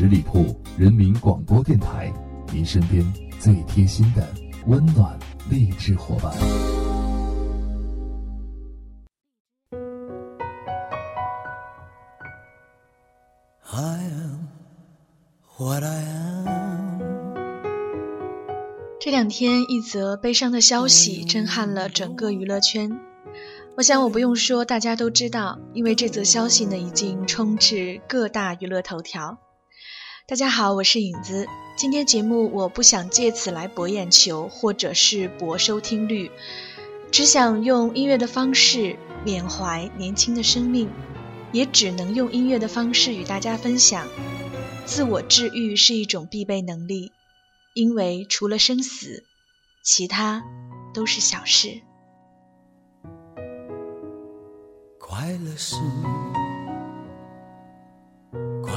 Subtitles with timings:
[0.00, 2.10] 十里铺人民广播电台，
[2.50, 3.04] 您身边
[3.38, 4.26] 最贴心的
[4.66, 5.14] 温暖
[5.50, 6.32] 励志伙伴。
[18.98, 22.98] 这两天，一则悲伤的消息震撼了整个娱乐圈。
[23.76, 29.36] 我想我不用说，大家都知道，因为这则消息呢已经充斥各大娱乐头条。
[30.30, 31.48] 大家好，我是影子。
[31.74, 36.30] 今天节目我不想借此来博眼球，或者是博收听率，
[37.10, 40.88] 只想用音乐的方式缅怀年轻的生命，
[41.50, 44.06] 也只能用音乐的方式与大家分享。
[44.86, 47.10] 自我治愈是一种必备能力，
[47.74, 49.24] 因为除了生死，
[49.82, 50.44] 其他
[50.94, 51.80] 都是小事。
[54.96, 55.74] 快乐是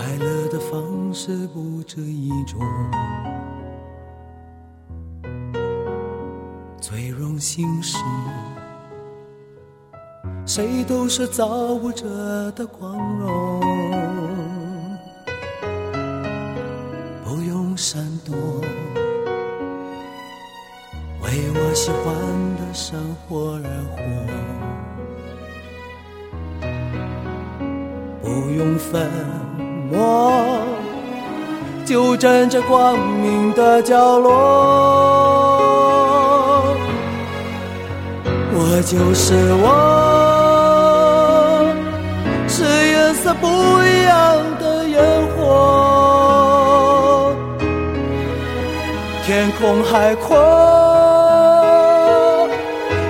[0.03, 2.59] 快乐的方式不止一种，
[6.77, 7.97] 最荣幸是
[10.45, 13.61] 谁都是造物者的光荣，
[17.23, 18.35] 不用闪躲，
[21.21, 22.13] 为我喜欢
[22.57, 24.03] 的生活而活。
[28.21, 29.09] 不用分
[29.95, 30.59] 我，
[31.85, 34.31] 就站在光明的角落。
[38.55, 39.65] 我就是我，
[42.47, 43.47] 是颜色不
[43.83, 44.11] 一样
[44.59, 44.99] 的烟
[45.37, 47.35] 火。
[49.25, 50.35] 天空海阔，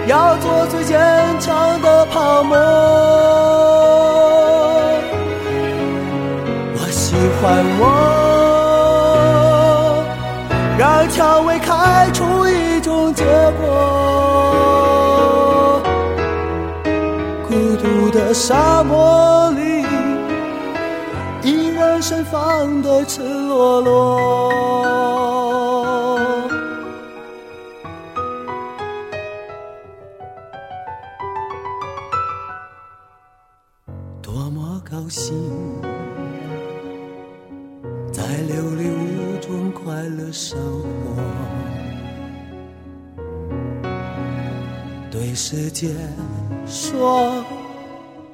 [0.06, 1.00] 要做最坚
[1.40, 2.92] 强的泡沫。
[18.33, 19.85] 沙漠里，
[21.44, 24.19] 依然盛放的赤裸裸。
[34.21, 35.35] 多么高兴！
[38.11, 41.21] 在琉璃屋中快乐生活，
[45.11, 45.94] 对世界
[46.65, 47.31] 说，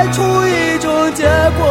[0.00, 1.24] 开出一种结
[1.58, 1.62] 果。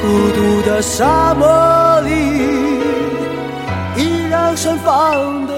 [0.00, 2.10] 孤独的沙漠里，
[3.96, 5.57] 依然盛放的。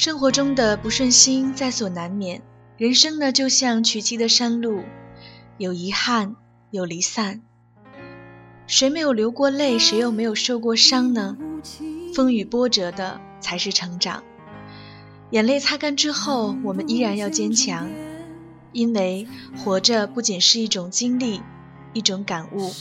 [0.00, 2.40] 生活中的不顺心在所难免，
[2.78, 4.80] 人生呢就像曲奇的山路，
[5.58, 6.36] 有遗憾，
[6.70, 7.42] 有离散。
[8.66, 11.36] 谁没有流过泪，谁又没有受过伤呢？
[12.14, 14.24] 风雨波折的才是成长。
[15.32, 17.90] 眼泪擦干之后，我们依然要坚强，
[18.72, 19.28] 因为
[19.58, 21.42] 活着不仅是一种经历，
[21.92, 22.72] 一种感悟，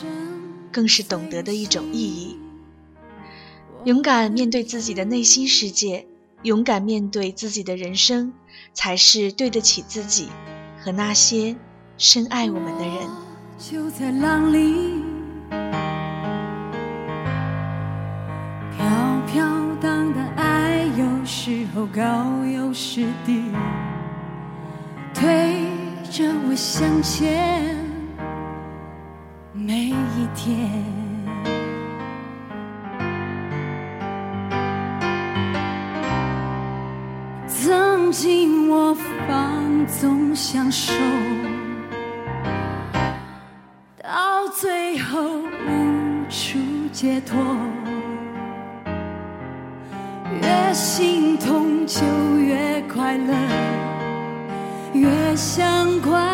[0.71, 2.37] 更是懂得的一种意义。
[3.83, 6.05] 勇敢面对自己的内心世界。
[6.43, 8.31] 勇敢面对自己的人生，
[8.73, 10.29] 才是对得起自己
[10.79, 11.55] 和那些
[11.97, 12.95] 深爱我们的人。
[13.57, 15.03] 就在浪里
[18.77, 18.85] 飘
[19.27, 19.45] 飘
[19.81, 23.43] 荡荡爱，有时候高，有时低，
[25.13, 25.65] 推
[26.09, 27.75] 着我向前，
[29.53, 30.98] 每一天。
[38.11, 38.95] 经我
[39.27, 40.93] 放纵享受，
[44.01, 45.21] 到最后
[45.67, 46.57] 无处
[46.91, 47.37] 解脱，
[50.41, 52.01] 越心痛就
[52.39, 53.33] 越快乐，
[54.93, 56.28] 越想快。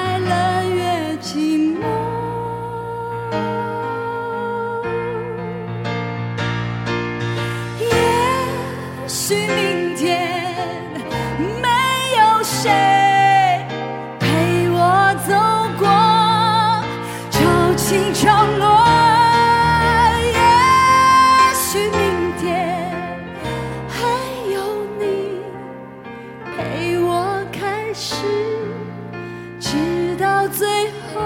[30.45, 30.67] 到最
[31.11, 31.21] 后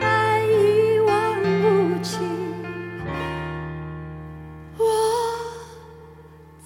[0.00, 2.18] 爱一望无际。
[4.76, 4.84] 我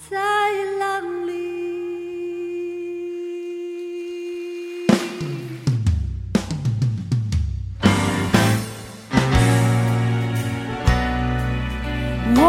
[0.08, 0.16] 在
[0.80, 0.82] 浪
[1.26, 1.30] 里。
[12.34, 12.40] 我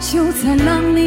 [0.00, 1.00] 就在浪里，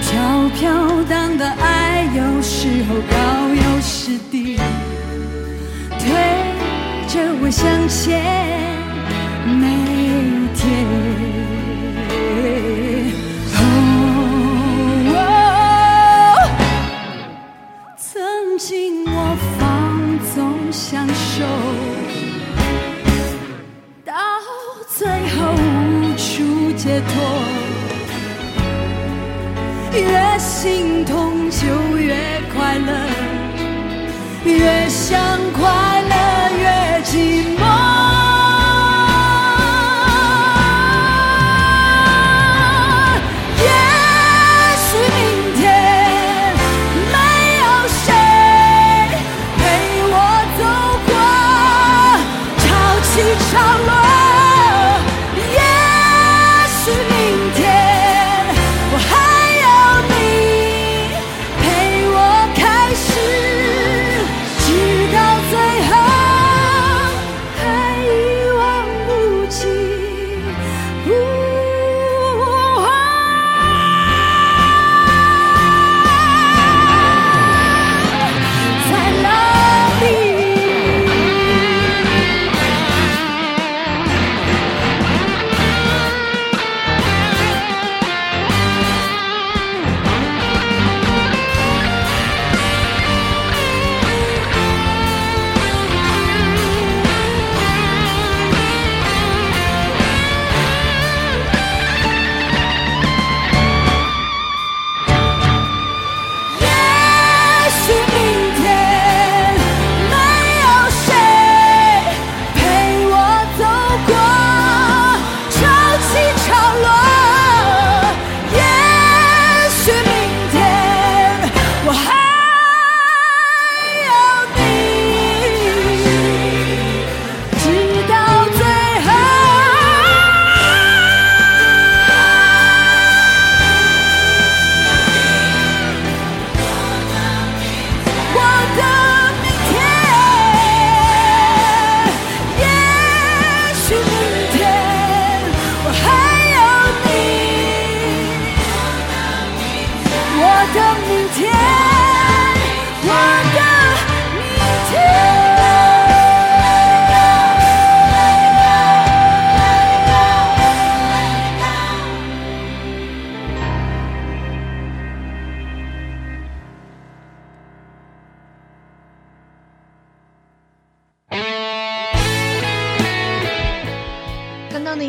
[0.00, 1.77] 飘飘荡的爱，
[2.14, 3.16] 有时候高，
[3.54, 4.56] 有时低，
[5.98, 6.06] 推
[7.06, 8.20] 着我向前，
[9.44, 9.62] 每
[10.54, 10.58] 天。
[13.54, 13.56] 哦
[17.98, 18.08] 曾
[18.58, 19.60] 经我放
[20.34, 20.36] 纵
[20.72, 21.44] 享受。
[24.04, 24.14] 到
[24.96, 26.26] 最后无处
[26.76, 27.14] 解脱，
[30.00, 32.14] 越心痛就越
[32.54, 32.92] 快乐，
[34.44, 35.18] 越想
[35.52, 36.14] 快乐
[36.56, 37.57] 越寂寞。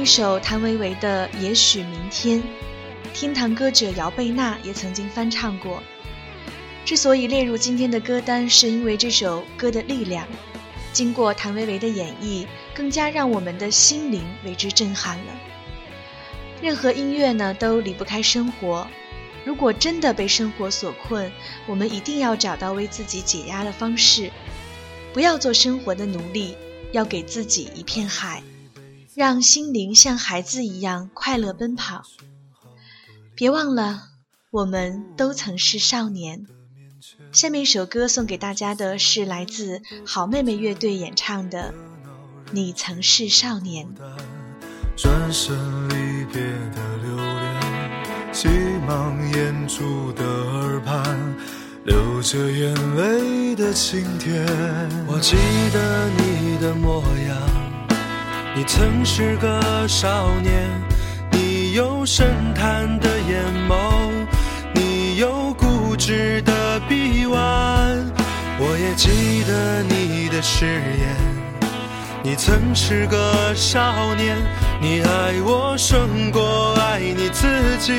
[0.10, 2.40] 首谭维维的《也许明天》，
[3.14, 5.84] 天堂歌者姚贝娜也曾经翻唱过。
[6.84, 10.28] 之所以列入今天的歌单，是因为这首歌的力量，
[10.92, 15.40] 经过谭维维的演绎，更加让我们的心灵为之震撼了。
[16.60, 18.88] 任何音乐呢，都离不开生活。
[19.46, 21.32] 如果真的被生活所困，
[21.68, 24.32] 我们一定要找到为自己解压的方式，
[25.14, 26.56] 不要做生活的奴隶，
[26.94, 28.42] 要给自己一片海。
[29.20, 32.04] 让心灵像孩子一样快乐奔跑。
[33.36, 34.04] 别忘了，
[34.50, 36.48] 我们都曾是少年。
[37.34, 41.74] 下面一首歌送给大家的是来自好妹妹乐队演唱的
[42.52, 43.88] 《你曾是少年》。
[44.96, 45.54] 转身
[45.90, 48.48] 离别的留恋，急
[48.88, 51.36] 忙掩住的耳畔，
[51.84, 54.46] 流着眼泪的晴天。
[55.10, 55.36] 我记
[55.74, 57.59] 得你的模样，
[58.60, 60.70] 你曾是个少年，
[61.32, 64.12] 你有深潭的眼眸，
[64.76, 67.40] 你有固执的臂弯。
[68.60, 71.16] 我也记得你的誓言。
[72.22, 74.36] 你曾是个少年，
[74.82, 77.48] 你爱我胜过爱你自
[77.80, 77.94] 己。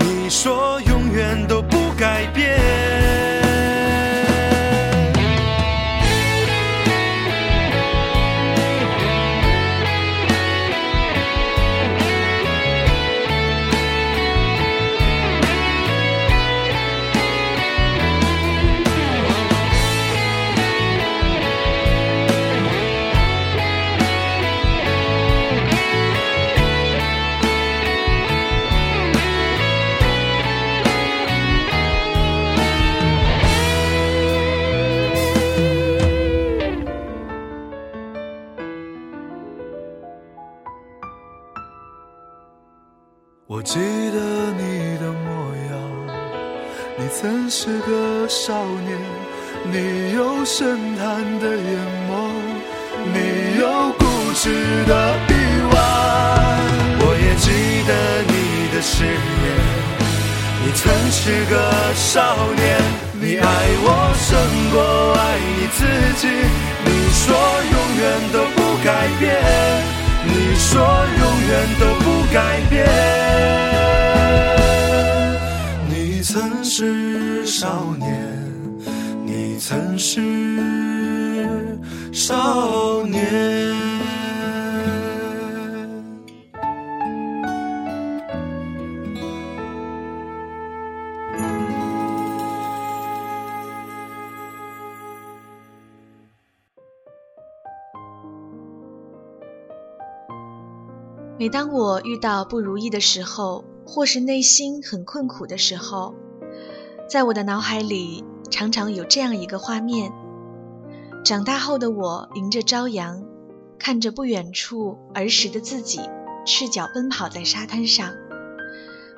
[0.00, 2.60] 你说永远都不改变。
[43.54, 44.18] 我记得
[44.56, 45.28] 你的模
[45.68, 45.76] 样，
[46.96, 48.98] 你曾是个少年，
[49.70, 51.78] 你有深潭的眼
[52.08, 52.32] 眸，
[53.12, 54.06] 你有固
[54.36, 54.48] 执
[54.88, 55.34] 的臂
[55.70, 55.76] 弯。
[57.04, 57.52] 我也记
[57.84, 57.92] 得
[58.32, 59.44] 你的誓言，
[60.64, 61.54] 你曾是个
[61.92, 62.80] 少年，
[63.20, 63.44] 你爱
[63.84, 64.32] 我胜
[64.72, 64.80] 过
[65.12, 65.20] 爱
[65.58, 65.84] 你自
[66.22, 66.24] 己。
[66.86, 66.88] 你
[67.20, 67.36] 说
[67.70, 68.88] 永远都不改
[69.20, 69.28] 变。
[70.24, 70.80] 你说
[71.78, 72.86] 都不改变。
[75.88, 78.08] 你曾是少年，
[79.24, 80.20] 你曾是
[82.12, 83.71] 少年。
[101.38, 106.14] 每当我遇到不如意的时候，或是内心很困苦的时候，
[107.08, 110.12] 在我的脑海里常常有这样一个画面：
[111.24, 113.24] 长大后的我迎着朝阳，
[113.78, 116.00] 看着不远处儿时的自己，
[116.44, 118.12] 赤脚奔跑在沙滩上，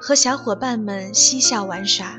[0.01, 2.17] 和小伙伴们嬉笑玩耍，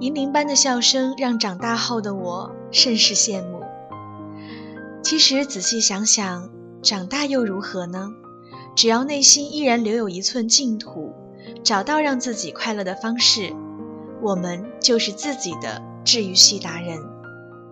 [0.00, 3.62] 银铃般的笑声让长大后的我甚是羡慕。
[5.02, 6.50] 其实仔细想想，
[6.82, 8.10] 长大又如何呢？
[8.76, 11.14] 只要内心依然留有一寸净土，
[11.64, 13.54] 找到让自己快乐的方式，
[14.20, 17.00] 我们就是自己的治愈系达人。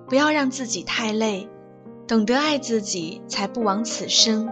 [0.09, 1.49] 不要让自己太累，
[2.09, 4.49] 懂得爱自己，才不枉此生。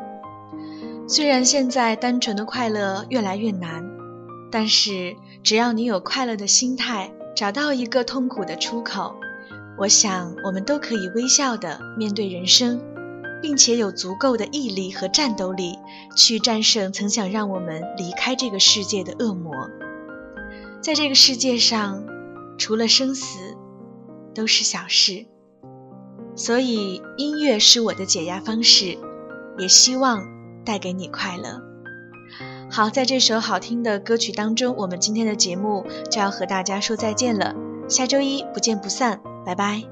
[1.09, 3.85] 虽然现在单纯的快乐越来越难，
[4.51, 9.15] 但是只要你有快乐的心态，找到一个痛苦的出口，
[9.79, 12.79] 我想我们都可以微笑的面对人生。
[13.43, 15.79] 并且有足够的毅力和战斗力
[16.17, 19.69] 去战胜曾想让我们离开这个世界的恶魔。
[20.81, 22.05] 在这个世界上，
[22.57, 23.57] 除了生死，
[24.35, 25.27] 都是小事。
[26.35, 28.97] 所以，音乐是我的解压方式，
[29.59, 30.27] 也希望
[30.65, 31.61] 带给你快乐。
[32.71, 37.55] 好，在这首好听的歌曲当中，我们今天的节目就要和大家说再见了。
[37.87, 39.92] 下周一不见不散，拜拜。